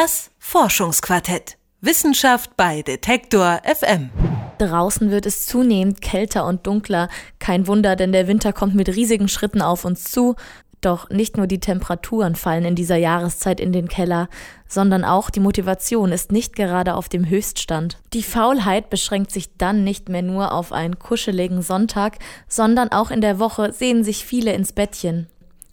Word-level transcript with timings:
Das 0.00 0.30
Forschungsquartett. 0.38 1.56
Wissenschaft 1.80 2.56
bei 2.56 2.82
Detektor 2.82 3.60
FM. 3.64 4.10
Draußen 4.58 5.10
wird 5.10 5.26
es 5.26 5.44
zunehmend 5.44 6.00
kälter 6.00 6.46
und 6.46 6.68
dunkler. 6.68 7.08
Kein 7.40 7.66
Wunder, 7.66 7.96
denn 7.96 8.12
der 8.12 8.28
Winter 8.28 8.52
kommt 8.52 8.76
mit 8.76 8.94
riesigen 8.94 9.26
Schritten 9.26 9.60
auf 9.60 9.84
uns 9.84 10.04
zu. 10.04 10.36
Doch 10.80 11.10
nicht 11.10 11.36
nur 11.36 11.48
die 11.48 11.58
Temperaturen 11.58 12.36
fallen 12.36 12.64
in 12.64 12.76
dieser 12.76 12.94
Jahreszeit 12.94 13.58
in 13.58 13.72
den 13.72 13.88
Keller, 13.88 14.28
sondern 14.68 15.04
auch 15.04 15.30
die 15.30 15.40
Motivation 15.40 16.12
ist 16.12 16.30
nicht 16.30 16.54
gerade 16.54 16.94
auf 16.94 17.08
dem 17.08 17.28
Höchststand. 17.28 17.98
Die 18.12 18.22
Faulheit 18.22 18.90
beschränkt 18.90 19.32
sich 19.32 19.56
dann 19.56 19.82
nicht 19.82 20.08
mehr 20.08 20.22
nur 20.22 20.52
auf 20.52 20.70
einen 20.70 21.00
kuscheligen 21.00 21.60
Sonntag, 21.60 22.18
sondern 22.46 22.92
auch 22.92 23.10
in 23.10 23.20
der 23.20 23.40
Woche 23.40 23.72
sehen 23.72 24.04
sich 24.04 24.24
viele 24.24 24.52
ins 24.52 24.72
Bettchen. 24.72 25.26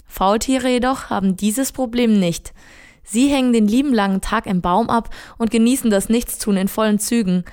Faultiere 0.07 0.69
jedoch 0.69 1.11
haben 1.11 1.35
dieses 1.35 1.71
Problem 1.71 2.19
nicht. 2.19 2.53
Sie 3.05 3.27
hängen 3.27 3.53
den 3.53 3.67
lieben 3.67 3.93
langen 3.93 4.21
Tag 4.21 4.47
im 4.47 4.61
Baum 4.61 4.89
ab 4.89 5.09
und 5.37 5.51
genießen 5.51 5.89
das 5.89 6.09
Nichtstun 6.09 6.57
in 6.57 6.67
vollen 6.67 6.99
Zügen. 6.99 7.45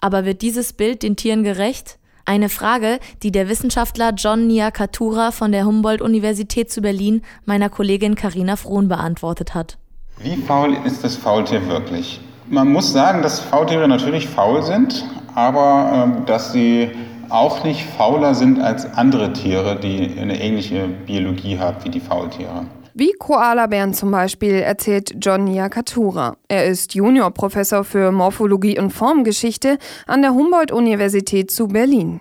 Aber 0.00 0.24
wird 0.24 0.42
dieses 0.42 0.72
Bild 0.72 1.02
den 1.02 1.16
Tieren 1.16 1.42
gerecht? 1.42 1.98
Eine 2.24 2.50
Frage, 2.50 3.00
die 3.22 3.32
der 3.32 3.48
Wissenschaftler 3.48 4.12
John 4.12 4.46
Niakatura 4.46 5.30
von 5.30 5.50
der 5.50 5.64
Humboldt-Universität 5.64 6.70
zu 6.70 6.82
Berlin 6.82 7.22
meiner 7.46 7.70
Kollegin 7.70 8.16
Karina 8.16 8.56
Frohn 8.56 8.86
beantwortet 8.86 9.54
hat. 9.54 9.78
Wie 10.18 10.36
faul 10.36 10.76
ist 10.84 11.02
das 11.02 11.16
Faultier 11.16 11.66
wirklich? 11.68 12.20
Man 12.50 12.70
muss 12.70 12.92
sagen, 12.92 13.22
dass 13.22 13.40
Faultiere 13.40 13.88
natürlich 13.88 14.26
faul 14.28 14.62
sind, 14.62 15.06
aber 15.34 16.18
äh, 16.20 16.26
dass 16.26 16.52
sie 16.52 16.90
auch 17.30 17.64
nicht 17.64 17.86
fauler 17.96 18.34
sind 18.34 18.60
als 18.60 18.84
andere 18.94 19.32
Tiere, 19.32 19.76
die 19.76 20.18
eine 20.18 20.40
ähnliche 20.40 20.88
Biologie 21.06 21.58
haben 21.58 21.82
wie 21.84 21.90
die 21.90 22.00
Faultiere. 22.00 22.66
Wie 23.00 23.12
Koalabären 23.12 23.94
zum 23.94 24.10
Beispiel, 24.10 24.54
erzählt 24.54 25.14
John 25.20 25.44
Niakatura. 25.44 26.36
Er 26.48 26.66
ist 26.66 26.96
Juniorprofessor 26.96 27.84
für 27.84 28.10
Morphologie 28.10 28.76
und 28.76 28.90
Formgeschichte 28.90 29.78
an 30.08 30.20
der 30.20 30.34
Humboldt-Universität 30.34 31.52
zu 31.52 31.68
Berlin. 31.68 32.20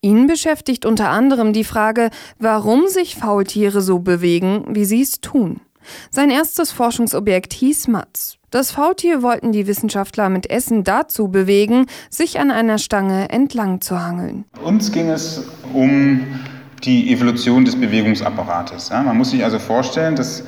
Ihn 0.00 0.28
beschäftigt 0.28 0.86
unter 0.86 1.10
anderem 1.10 1.52
die 1.52 1.64
Frage, 1.64 2.10
warum 2.38 2.86
sich 2.86 3.16
Faultiere 3.16 3.80
so 3.80 3.98
bewegen, 3.98 4.64
wie 4.68 4.84
sie 4.84 5.02
es 5.02 5.20
tun. 5.20 5.60
Sein 6.12 6.30
erstes 6.30 6.70
Forschungsobjekt 6.70 7.52
hieß 7.52 7.88
Matz. 7.88 8.38
Das 8.50 8.70
Faultier 8.70 9.22
wollten 9.22 9.50
die 9.50 9.66
Wissenschaftler 9.66 10.28
mit 10.28 10.48
Essen 10.48 10.84
dazu 10.84 11.32
bewegen, 11.32 11.86
sich 12.10 12.38
an 12.38 12.52
einer 12.52 12.78
Stange 12.78 13.28
entlang 13.28 13.80
zu 13.80 14.00
hangeln. 14.00 14.44
Uns 14.62 14.92
ging 14.92 15.08
es 15.08 15.44
um 15.74 16.24
die 16.84 17.12
Evolution 17.12 17.64
des 17.64 17.76
Bewegungsapparates. 17.76 18.88
Ja, 18.88 19.02
man 19.02 19.16
muss 19.16 19.30
sich 19.30 19.44
also 19.44 19.58
vorstellen, 19.58 20.16
dass 20.16 20.44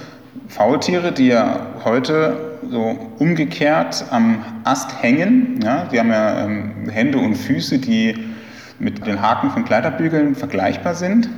Faultiere, 0.49 1.13
die 1.13 1.29
ja 1.29 1.67
heute 1.85 2.59
so 2.71 2.99
umgekehrt 3.19 4.05
am 4.11 4.45
Ast 4.65 5.03
hängen, 5.03 5.61
ja, 5.63 5.85
die 5.85 5.99
haben 5.99 6.11
ja 6.11 6.45
ähm, 6.45 6.89
Hände 6.91 7.19
und 7.19 7.37
Füße, 7.37 7.79
die 7.79 8.17
mit 8.79 9.07
den 9.07 9.21
Haken 9.23 9.51
von 9.51 9.65
Kleiderbügeln 9.65 10.35
vergleichbar 10.35 10.95
sind. 10.95 11.29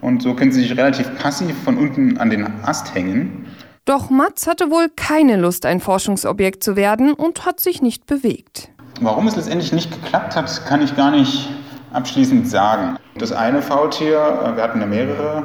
Und 0.00 0.22
so 0.22 0.34
können 0.34 0.52
sie 0.52 0.62
sich 0.62 0.76
relativ 0.76 1.12
passiv 1.18 1.54
von 1.64 1.76
unten 1.76 2.18
an 2.18 2.30
den 2.30 2.46
Ast 2.62 2.94
hängen. 2.94 3.46
Doch 3.84 4.10
Mats 4.10 4.46
hatte 4.46 4.70
wohl 4.70 4.88
keine 4.94 5.36
Lust, 5.36 5.66
ein 5.66 5.80
Forschungsobjekt 5.80 6.62
zu 6.62 6.76
werden 6.76 7.12
und 7.12 7.44
hat 7.46 7.60
sich 7.60 7.82
nicht 7.82 8.06
bewegt. 8.06 8.70
Warum 9.00 9.26
es 9.26 9.36
letztendlich 9.36 9.72
nicht 9.72 9.90
geklappt 9.90 10.36
hat, 10.36 10.66
kann 10.66 10.82
ich 10.82 10.96
gar 10.96 11.10
nicht 11.10 11.48
abschließend 11.92 12.48
sagen. 12.48 12.96
Das 13.16 13.32
eine 13.32 13.62
Faultier, 13.62 14.18
äh, 14.18 14.56
wir 14.56 14.62
hatten 14.62 14.80
ja 14.80 14.86
mehrere, 14.86 15.44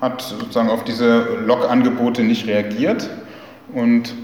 hat 0.00 0.22
sozusagen 0.22 0.68
auf 0.68 0.84
diese 0.84 1.38
Lokangebote 1.46 2.22
nicht 2.22 2.46
reagiert 2.46 3.08
und 3.72 4.14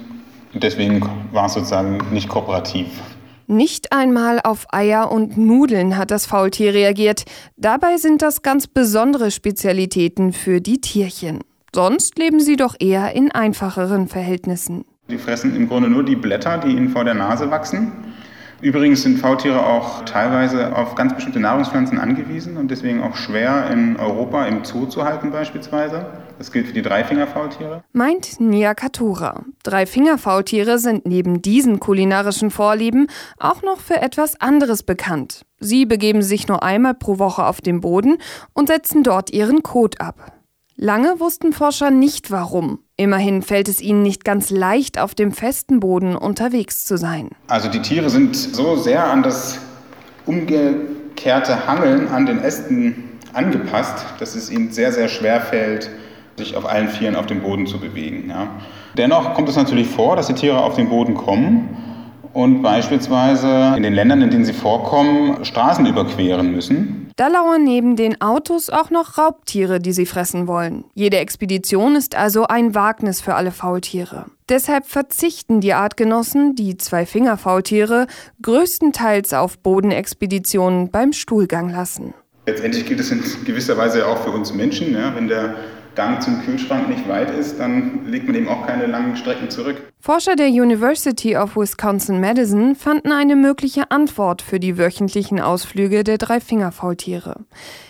deswegen 0.55 1.01
war 1.33 1.47
es 1.47 1.55
sozusagen 1.55 1.99
nicht 2.13 2.29
kooperativ. 2.29 2.87
Nicht 3.47 3.93
einmal 3.93 4.41
auf 4.45 4.67
Eier 4.73 5.11
und 5.11 5.37
Nudeln 5.37 5.97
hat 5.97 6.11
das 6.11 6.27
Faultier 6.27 6.73
reagiert. 6.75 7.25
Dabei 7.57 7.97
sind 7.97 8.23
das 8.23 8.43
ganz 8.43 8.67
besondere 8.67 9.31
Spezialitäten 9.31 10.33
für 10.33 10.61
die 10.61 10.81
Tierchen. 10.81 11.41
Sonst 11.75 12.19
leben 12.19 12.41
sie 12.41 12.57
doch 12.57 12.77
eher 12.79 13.15
in 13.15 13.33
einfacheren 13.33 14.09
Verhältnissen. 14.09 14.85
Sie 15.09 15.19
fressen 15.19 15.57
im 15.57 15.69
Grunde 15.69 15.89
nur 15.89 16.05
die 16.05 16.17
Blätter, 16.17 16.59
die 16.59 16.69
ihnen 16.69 16.91
vor 16.91 17.05
der 17.05 17.15
Nase 17.15 17.51
wachsen. 17.51 17.93
Übrigens 18.63 19.03
sind 19.03 19.19
Faultiere 19.19 19.67
auch 19.67 20.05
teilweise 20.05 20.77
auf 20.77 20.95
ganz 20.95 21.15
bestimmte 21.15 21.41
Nahrungspflanzen 21.41 21.99
angewiesen 21.99 22.57
und 22.57 22.71
deswegen 22.71 23.03
auch 23.03 23.17
schwer 23.17 23.69
in 23.73 23.97
Europa 23.97 24.47
im 24.47 24.65
Zoo 24.65 24.87
zu 24.87 25.05
halten 25.05 25.33
beispielsweise. 25.33 26.07
Das 26.39 26.53
gilt 26.53 26.69
für 26.69 26.73
die 26.73 26.83
Dreifingerfaultiere. 26.83 27.83
Meint 27.93 28.41
Nia 28.41 28.75
Katura. 28.75 29.45
Dreifingerfaultiere 29.65 30.79
sind 30.79 31.07
neben 31.07 31.43
diesen 31.43 31.81
kulinarischen 31.81 32.53
Vorlieben 32.53 33.09
auch 33.37 33.63
noch 33.63 33.81
für 33.81 34.01
etwas 34.01 34.41
anderes 34.41 34.85
bekannt. 34.85 35.45
Sie 35.59 35.85
begeben 35.85 36.23
sich 36.23 36.47
nur 36.47 36.63
einmal 36.63 36.95
pro 36.95 37.19
Woche 37.19 37.45
auf 37.45 37.61
den 37.61 37.81
Boden 37.81 38.19
und 38.53 38.69
setzen 38.69 39.03
dort 39.03 39.33
ihren 39.33 39.65
Kot 39.65 40.01
ab. 40.01 40.42
Lange 40.85 41.21
wussten 41.21 41.53
Forscher 41.53 41.93
nicht 41.93 42.33
warum. 42.33 42.81
Immerhin 42.97 43.43
fällt 43.43 43.69
es 43.69 43.81
ihnen 43.81 44.03
nicht 44.03 44.25
ganz 44.25 44.51
leicht, 44.51 44.99
auf 44.99 45.15
dem 45.15 45.31
festen 45.31 45.79
Boden 45.79 46.17
unterwegs 46.17 46.87
zu 46.87 46.99
sein. 46.99 47.29
Also 47.47 47.69
die 47.69 47.81
Tiere 47.83 48.11
sind 48.11 48.35
so 48.35 48.75
sehr 48.75 49.09
an 49.09 49.23
das 49.23 49.61
umgekehrte 50.27 51.69
Hangeln 51.69 52.09
an 52.09 52.27
den 52.27 52.41
Ästen 52.41 52.97
angepasst, 53.33 54.05
dass 54.19 54.35
es 54.35 54.51
ihnen 54.51 54.73
sehr, 54.73 54.91
sehr 54.91 55.07
schwer 55.07 55.41
fällt, 55.41 55.89
sich 56.37 56.57
auf 56.57 56.69
allen 56.69 56.89
Vieren 56.89 57.15
auf 57.15 57.27
dem 57.27 57.43
Boden 57.43 57.69
zu 57.69 57.79
bewegen. 57.79 58.29
Ja. 58.29 58.49
Dennoch 58.99 59.35
kommt 59.35 59.49
es 59.49 59.55
natürlich 59.55 59.87
vor, 59.87 60.17
dass 60.17 60.27
die 60.27 60.35
Tiere 60.35 60.65
auf 60.65 60.75
den 60.75 60.89
Boden 60.89 61.15
kommen 61.15 61.77
und 62.33 62.61
beispielsweise 62.61 63.75
in 63.77 63.85
den 63.85 63.95
Ländern, 63.95 64.21
in 64.21 64.31
denen 64.31 64.45
sie 64.45 64.53
vorkommen, 64.53 65.45
Straßen 65.45 65.87
überqueren 65.87 66.51
müssen. 66.51 67.02
Da 67.17 67.29
lauern 67.29 67.65
neben 67.65 67.97
den 67.97 68.21
Autos 68.21 68.71
auch 68.71 68.91
noch 68.91 69.19
Raubtiere, 69.19 69.81
die 69.81 69.93
sie 69.93 70.07
fressen 70.07 70.47
wollen. 70.47 70.85
Jede 70.95 71.19
Expedition 71.19 71.97
ist 71.97 72.15
also 72.15 72.47
ein 72.47 72.75
Wagnis 72.75 73.21
für 73.21 73.35
alle 73.35 73.51
Faultiere. 73.51 74.27
Deshalb 74.49 74.87
verzichten 74.87 75.61
die 75.61 75.75
Artgenossen, 75.75 76.55
die 76.55 76.77
Zwei-Finger-Faultiere, 76.77 78.07
größtenteils 78.43 79.33
auf 79.35 79.59
Bodenexpeditionen 79.59 80.91
beim 80.91 81.13
Stuhlgang 81.13 81.71
lassen. 81.71 82.15
Letztendlich 82.47 82.87
gilt 82.87 83.01
es 83.01 83.11
in 83.11 83.23
gewisser 83.45 83.77
Weise 83.77 84.07
auch 84.07 84.19
für 84.19 84.31
uns 84.31 84.53
Menschen. 84.53 84.95
Ja, 84.95 85.15
wenn 85.15 85.29
der 85.29 85.55
Gang 85.95 86.23
zum 86.23 86.43
Kühlschrank 86.43 86.89
nicht 86.89 87.07
weit 87.09 87.31
ist, 87.31 87.59
dann 87.59 88.07
legt 88.07 88.27
man 88.27 88.35
eben 88.35 88.49
auch 88.49 88.67
keine 88.67 88.87
langen 88.87 89.17
Strecken 89.17 89.51
zurück. 89.51 89.93
Forscher 90.01 90.37
der 90.37 90.49
University 90.49 91.37
of 91.37 91.57
Wisconsin-Madison 91.57 92.75
fanden 92.75 93.13
eine 93.13 93.37
mögliche 93.37 93.91
Antwort 93.91 94.43
für 94.43 94.59
die 94.59 94.79
wöchentlichen 94.79 95.41
Ausflüge 95.41 96.03
der 96.03 96.19
Dreifingerfaultiere. 96.19 97.45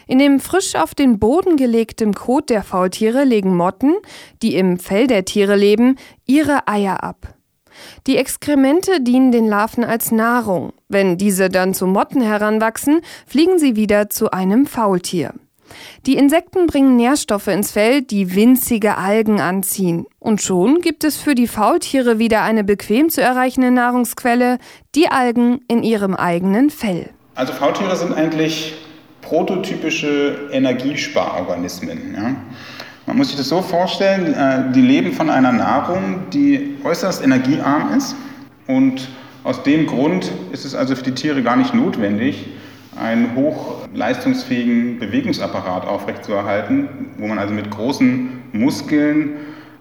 In 0.07 0.19
dem 0.19 0.41
frisch 0.41 0.75
auf 0.75 0.95
den 0.95 1.19
Boden 1.19 1.57
gelegten 1.57 2.13
Kot 2.13 2.51
der 2.51 2.63
Faultiere 2.63 3.25
legen 3.25 3.57
Motten, 3.57 3.95
die 4.43 4.57
im 4.57 4.79
Fell 4.79 5.07
der 5.07 5.25
Tiere 5.25 5.57
leben, 5.57 5.97
ihre 6.27 6.67
Eier 6.69 7.03
ab. 7.03 7.35
Die 8.07 8.17
Exkremente 8.17 9.01
dienen 9.01 9.33
den 9.33 9.47
Larven 9.47 9.85
als 9.85 10.11
Nahrung. 10.11 10.73
Wenn 10.89 11.17
diese 11.17 11.49
dann 11.49 11.73
zu 11.73 11.87
Motten 11.87 12.21
heranwachsen, 12.21 13.01
fliegen 13.27 13.59
sie 13.59 13.77
wieder 13.77 14.11
zu 14.11 14.31
einem 14.31 14.67
Faultier. 14.67 15.33
Die 16.07 16.17
Insekten 16.17 16.67
bringen 16.67 16.97
Nährstoffe 16.97 17.49
ins 17.49 17.71
Fell, 17.73 18.03
die 18.03 18.35
winzige 18.35 18.97
Algen 18.97 19.41
anziehen. 19.41 20.07
Und 20.19 20.43
schon 20.43 20.81
gibt 20.81 21.05
es 21.05 21.17
für 21.17 21.35
die 21.35 21.47
Faultiere 21.47 22.19
wieder 22.19 22.43
eine 22.43 22.65
bequem 22.65 23.09
zu 23.09 23.21
erreichende 23.21 23.71
Nahrungsquelle, 23.71 24.59
die 24.95 25.09
Algen 25.09 25.61
in 25.69 25.83
ihrem 25.83 26.15
eigenen 26.15 26.71
Fell. 26.71 27.11
Also 27.35 27.53
Faultiere 27.53 27.97
sind 27.97 28.13
eigentlich 28.15 28.75
prototypische 29.23 30.49
Energiesparorganismen. 30.51 32.15
Ja? 32.15 32.35
Man 33.07 33.17
muss 33.17 33.29
sich 33.29 33.37
das 33.37 33.49
so 33.49 33.63
vorstellen, 33.63 34.35
äh, 34.35 34.73
die 34.73 34.81
leben 34.81 35.13
von 35.13 35.31
einer 35.31 35.53
Nahrung, 35.53 36.25
die 36.33 36.77
äußerst 36.85 37.25
energiearm 37.25 37.97
ist. 37.97 38.15
Und 38.67 39.09
aus 39.45 39.63
dem 39.63 39.87
Grund 39.87 40.31
ist 40.53 40.65
es 40.65 40.75
also 40.75 40.95
für 40.95 41.03
die 41.03 41.15
Tiere 41.15 41.43
gar 41.43 41.57
nicht 41.57 41.75
notwendig, 41.75 42.47
einen 43.01 43.35
hochleistungsfähigen 43.35 44.99
Bewegungsapparat 44.99 45.87
aufrechtzuerhalten, 45.87 46.89
wo 47.19 47.27
man 47.27 47.39
also 47.39 47.55
mit 47.55 47.71
großen 47.71 48.43
Muskeln 48.53 49.37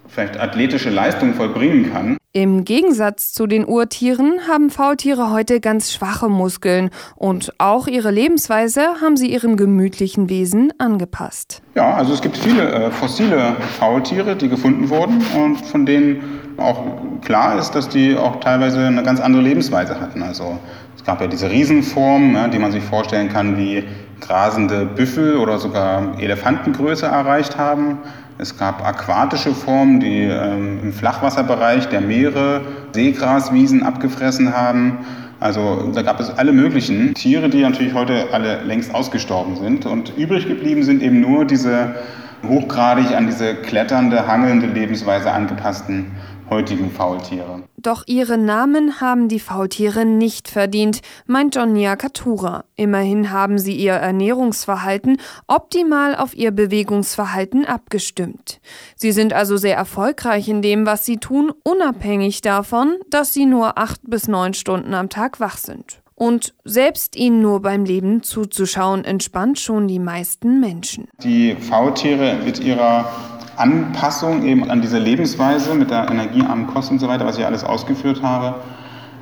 vielleicht 0.08 0.40
athletische 0.40 0.90
Leistungen 0.90 1.34
vollbringen 1.34 1.92
kann. 1.92 2.18
Im 2.34 2.64
Gegensatz 2.64 3.34
zu 3.34 3.46
den 3.46 3.66
Urtieren 3.66 4.40
haben 4.48 4.70
Faultiere 4.70 5.32
heute 5.32 5.60
ganz 5.60 5.92
schwache 5.92 6.30
Muskeln 6.30 6.90
und 7.18 7.54
auch 7.58 7.88
ihre 7.88 8.10
Lebensweise 8.10 9.02
haben 9.02 9.18
sie 9.18 9.32
ihrem 9.32 9.58
gemütlichen 9.58 10.30
Wesen 10.30 10.72
angepasst. 10.78 11.62
Ja, 11.76 11.94
also 11.94 12.14
es 12.14 12.22
gibt 12.22 12.38
viele 12.38 12.72
äh, 12.72 12.92
fossile 12.92 13.58
Faultiere, 13.78 14.38
die 14.38 14.48
gefunden 14.48 14.90
wurden 14.90 15.22
und 15.38 15.58
von 15.58 15.86
denen 15.86 16.42
auch 16.56 16.84
klar 17.22 17.60
ist, 17.60 17.72
dass 17.72 17.90
die 17.90 18.16
auch 18.16 18.40
teilweise 18.40 18.80
eine 18.80 19.04
ganz 19.04 19.20
andere 19.20 19.42
Lebensweise 19.42 20.00
hatten. 20.00 20.24
Also 20.24 20.58
es 21.02 21.08
gab 21.08 21.20
ja 21.20 21.26
diese 21.26 21.50
Riesenform, 21.50 22.36
ja, 22.36 22.48
die 22.48 22.60
man 22.60 22.72
sich 22.72 22.84
vorstellen 22.84 23.28
kann, 23.28 23.58
wie 23.58 23.84
grasende 24.20 24.86
Büffel 24.86 25.38
oder 25.38 25.58
sogar 25.58 26.20
Elefantengröße 26.20 27.08
erreicht 27.08 27.58
haben. 27.58 27.98
Es 28.38 28.56
gab 28.56 28.88
aquatische 28.88 29.56
Formen, 29.56 30.00
die 30.00 30.26
ähm, 30.26 30.80
im 30.84 30.94
Flachwasserbereich 30.94 31.90
der 31.90 32.02
Meere 32.02 32.62
Seegraswiesen 32.92 33.82
abgefressen 33.82 34.56
haben. 34.56 35.00
Also 35.40 35.90
da 35.92 36.04
gab 36.04 36.20
es 36.20 36.30
alle 36.30 36.52
möglichen 36.52 37.16
Tiere, 37.16 37.50
die 37.50 37.64
natürlich 37.64 37.96
heute 37.96 38.28
alle 38.32 38.62
längst 38.62 38.94
ausgestorben 38.94 39.56
sind. 39.56 39.88
Und 39.88 40.16
übrig 40.18 40.48
geblieben 40.48 40.84
sind 40.84 41.02
eben 41.02 41.20
nur 41.20 41.46
diese 41.46 41.96
hochgradig 42.48 43.16
an 43.16 43.26
diese 43.26 43.56
kletternde, 43.56 44.28
hangelnde 44.28 44.68
Lebensweise 44.68 45.32
angepassten 45.32 46.12
heutigen 46.52 46.92
Faultiere. 46.92 47.64
Doch 47.78 48.04
ihre 48.06 48.38
Namen 48.38 49.02
haben 49.02 49.30
die 49.30 49.40
Faultiere 49.40 50.06
nicht 50.06 50.50
verdient, 50.50 51.02
meint 51.26 51.56
Jonia 51.56 51.96
Katura. 51.96 52.66
Immerhin 52.76 53.32
haben 53.32 53.58
sie 53.58 53.76
ihr 53.76 53.94
Ernährungsverhalten 53.94 55.18
optimal 55.48 56.16
auf 56.16 56.36
ihr 56.36 56.52
Bewegungsverhalten 56.52 57.66
abgestimmt. 57.66 58.60
Sie 58.96 59.14
sind 59.14 59.34
also 59.34 59.58
sehr 59.58 59.78
erfolgreich 59.78 60.50
in 60.50 60.62
dem, 60.62 60.86
was 60.86 61.06
sie 61.06 61.18
tun, 61.18 61.54
unabhängig 61.64 62.42
davon, 62.42 62.98
dass 63.10 63.34
sie 63.34 63.46
nur 63.46 63.78
acht 63.78 64.02
bis 64.04 64.28
neun 64.28 64.54
Stunden 64.54 64.94
am 64.94 65.10
Tag 65.10 65.40
wach 65.40 65.58
sind. 65.58 66.02
Und 66.14 66.54
selbst 66.66 67.16
ihnen 67.16 67.42
nur 67.42 67.64
beim 67.64 67.84
Leben 67.84 68.22
zuzuschauen, 68.22 69.06
entspannt 69.06 69.60
schon 69.60 69.88
die 69.88 69.98
meisten 69.98 70.60
Menschen. 70.60 71.08
Die 71.24 71.56
Faultiere 71.56 72.36
mit 72.44 72.60
ihrer 72.60 73.12
Anpassung 73.58 74.44
eben 74.44 74.70
an 74.70 74.82
diese 74.82 74.98
Lebensweise 74.98 75.76
mit 75.76 75.92
der 75.92 76.10
energiearmen 76.10 76.68
Kost 76.68 76.92
und 76.92 77.00
so 77.00 77.08
weiter, 77.08 77.26
was 77.26 77.38
ich 77.38 77.46
alles 77.46 77.64
ausgeführt 77.64 78.22
habe, 78.22 78.56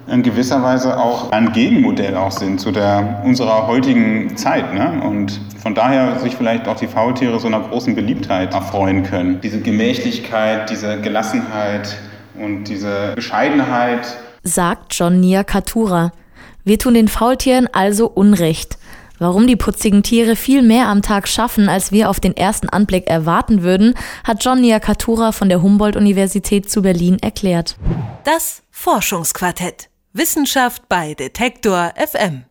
in 0.07 0.23
gewisser 0.23 0.63
Weise 0.63 0.97
auch 0.97 1.31
ein 1.31 1.51
Gegenmodell 1.51 2.15
auch 2.15 2.31
sind 2.31 2.59
zu 2.59 2.71
der, 2.71 3.21
unserer 3.23 3.67
heutigen 3.67 4.35
Zeit. 4.37 4.73
Ne? 4.73 5.01
Und 5.03 5.39
von 5.61 5.75
daher 5.75 6.19
sich 6.19 6.35
vielleicht 6.35 6.67
auch 6.67 6.77
die 6.77 6.87
Faultiere 6.87 7.39
so 7.39 7.47
einer 7.47 7.59
großen 7.59 7.95
Beliebtheit 7.95 8.53
erfreuen 8.53 9.03
können. 9.03 9.39
Diese 9.41 9.61
Gemächlichkeit, 9.61 10.69
diese 10.69 10.99
Gelassenheit 11.01 11.95
und 12.39 12.65
diese 12.65 13.13
Bescheidenheit. 13.15 14.17
Sagt 14.43 14.95
John 14.95 15.19
Nia 15.19 15.43
Katura. 15.43 16.11
Wir 16.63 16.79
tun 16.79 16.93
den 16.93 17.07
Faultieren 17.07 17.67
also 17.71 18.07
Unrecht. 18.07 18.77
Warum 19.19 19.47
die 19.47 19.57
putzigen 19.57 20.01
Tiere 20.01 20.35
viel 20.35 20.61
mehr 20.61 20.87
am 20.87 21.01
Tag 21.01 21.27
schaffen, 21.27 21.67
als 21.67 21.91
wir 21.91 22.09
auf 22.09 22.19
den 22.19 22.35
ersten 22.35 22.69
Anblick 22.69 23.07
erwarten 23.07 23.63
würden, 23.63 23.93
hat 24.23 24.43
John 24.43 24.61
Niakatura 24.61 25.33
von 25.33 25.49
der 25.49 25.61
Humboldt-Universität 25.61 26.71
zu 26.71 26.81
Berlin 26.81 27.17
erklärt. 27.21 27.77
Das 28.23 28.63
Forschungsquartett. 28.71 29.89
Wissenschaft 30.13 30.89
bei 30.89 31.13
Detektor 31.13 31.93
FM. 31.95 32.45